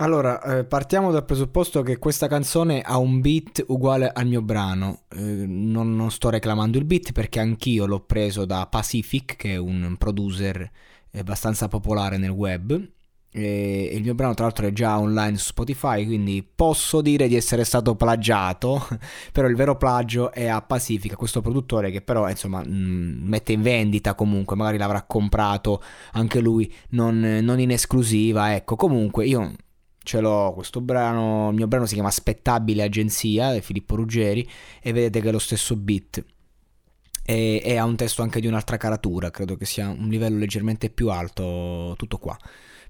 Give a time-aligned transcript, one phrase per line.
[0.00, 5.02] Allora, eh, partiamo dal presupposto che questa canzone ha un beat uguale al mio brano.
[5.14, 9.56] Eh, non, non, sto reclamando il beat perché anch'io l'ho preso da Pacific, che è
[9.56, 10.70] un producer
[11.12, 12.82] abbastanza popolare nel web.
[13.30, 17.36] E il mio brano, tra l'altro, è già online su Spotify, quindi posso dire di
[17.36, 18.88] essere stato plagiato.
[19.32, 23.60] però il vero plagio è a Pacific, questo produttore che però insomma mh, mette in
[23.60, 28.54] vendita comunque, magari l'avrà comprato anche lui, non, non in esclusiva.
[28.54, 29.52] Ecco, comunque io
[30.10, 34.48] ce l'ho questo brano, il mio brano si chiama Aspettabile Agenzia di Filippo Ruggeri
[34.82, 36.24] e vedete che è lo stesso beat
[37.24, 40.90] e, e ha un testo anche di un'altra caratura, credo che sia un livello leggermente
[40.90, 42.36] più alto tutto qua.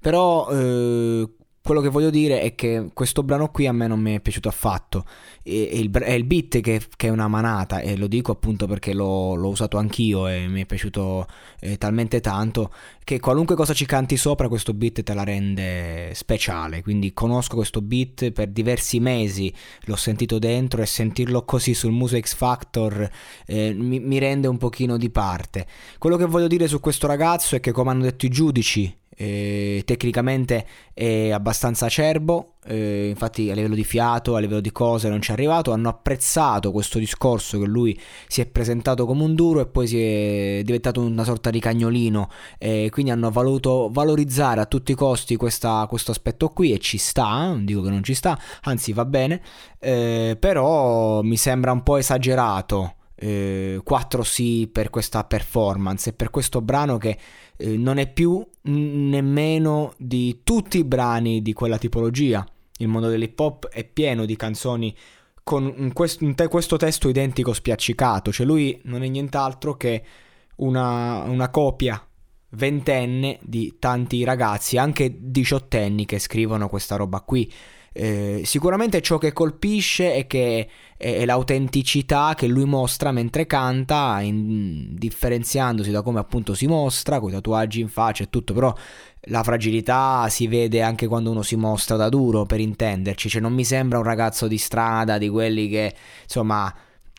[0.00, 1.28] Però eh,
[1.70, 4.48] quello che voglio dire è che questo brano qui a me non mi è piaciuto
[4.48, 5.04] affatto.
[5.44, 8.66] E, e il, è il beat che, che, è una manata, e lo dico appunto
[8.66, 11.28] perché l'ho, l'ho usato anch'io e mi è piaciuto
[11.60, 12.72] eh, talmente tanto
[13.04, 16.82] che qualunque cosa ci canti sopra, questo beat te la rende speciale.
[16.82, 22.18] Quindi conosco questo beat per diversi mesi, l'ho sentito dentro e sentirlo così sul Muso
[22.18, 23.08] X Factor
[23.46, 25.68] eh, mi, mi rende un pochino di parte.
[25.98, 29.82] Quello che voglio dire su questo ragazzo è che, come hanno detto i giudici, eh,
[29.84, 35.20] tecnicamente è abbastanza acerbo, eh, infatti a livello di fiato, a livello di cose non
[35.20, 39.60] ci è arrivato, hanno apprezzato questo discorso che lui si è presentato come un duro
[39.60, 44.66] e poi si è diventato una sorta di cagnolino, eh, quindi hanno voluto valorizzare a
[44.66, 48.14] tutti i costi questa, questo aspetto qui e ci sta, non dico che non ci
[48.14, 49.42] sta, anzi va bene,
[49.78, 52.94] eh, però mi sembra un po' esagerato.
[53.20, 57.18] 4 sì per questa performance e per questo brano che
[57.56, 62.46] eh, non è più nemmeno di tutti i brani di quella tipologia.
[62.78, 64.96] Il mondo dell'hip hop è pieno di canzoni
[65.42, 70.02] con un te, questo testo identico spiaccicato, cioè lui non è nient'altro che
[70.56, 72.02] una, una copia
[72.50, 77.50] ventenne di tanti ragazzi, anche diciottenni che scrivono questa roba qui.
[77.92, 84.94] Eh, sicuramente ciò che colpisce è che è, l'autenticità che lui mostra mentre canta, in,
[84.94, 88.72] differenziandosi da come appunto si mostra, con i tatuaggi in faccia e tutto, però
[89.24, 93.52] la fragilità si vede anche quando uno si mostra da duro, per intenderci, cioè non
[93.54, 96.72] mi sembra un ragazzo di strada, di quelli che insomma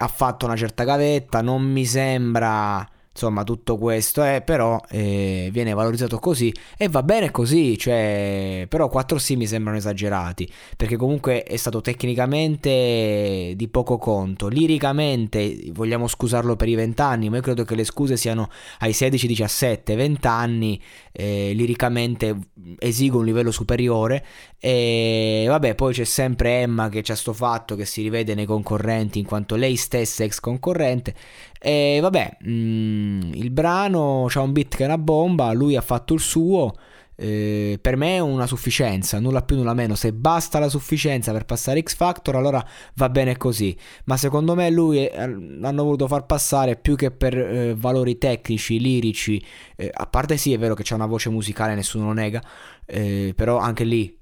[0.00, 2.86] ha fatto una certa gavetta, non mi sembra
[3.18, 8.88] insomma tutto questo è però eh, viene valorizzato così e va bene così cioè però
[8.88, 16.06] 4 sì mi sembrano esagerati perché comunque è stato tecnicamente di poco conto liricamente vogliamo
[16.06, 19.96] scusarlo per i 20 anni ma io credo che le scuse siano ai 16 17
[19.96, 20.80] 20 anni
[21.10, 22.36] eh, liricamente
[22.78, 24.24] esigo un livello superiore
[24.60, 29.18] e vabbè poi c'è sempre Emma che c'ha sto fatto che si rivede nei concorrenti
[29.18, 31.14] in quanto lei stessa ex concorrente
[31.60, 35.80] e vabbè, mh, mm, il brano c'ha un beat che è una bomba, lui ha
[35.80, 36.74] fatto il suo.
[37.20, 39.96] Eh, per me è una sufficienza, nulla più, nulla meno.
[39.96, 42.64] Se basta la sufficienza per passare X Factor, allora
[42.94, 43.76] va bene così.
[44.04, 48.78] Ma secondo me lui è, hanno voluto far passare più che per eh, valori tecnici,
[48.78, 49.44] lirici.
[49.76, 52.40] Eh, a parte sì, è vero che c'è una voce musicale, nessuno lo nega.
[52.86, 54.16] Eh, però anche lì,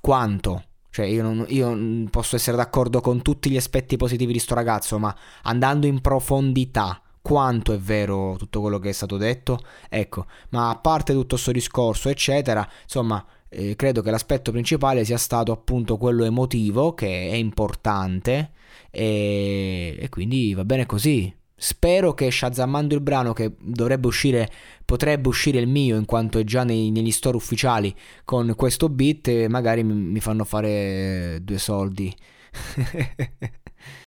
[0.00, 0.64] quanto?
[0.96, 4.98] Cioè, io, non, io posso essere d'accordo con tutti gli aspetti positivi di sto ragazzo,
[4.98, 9.58] ma andando in profondità, quanto è vero tutto quello che è stato detto?
[9.90, 15.18] Ecco, ma a parte tutto questo discorso, eccetera, insomma, eh, credo che l'aspetto principale sia
[15.18, 18.52] stato appunto quello emotivo, che è importante,
[18.90, 21.30] e, e quindi va bene così.
[21.58, 24.50] Spero che shazammando il brano che dovrebbe uscire,
[24.84, 27.94] potrebbe uscire il mio in quanto è già nei, negli store ufficiali
[28.24, 32.14] con questo beat, magari mi, mi fanno fare due soldi.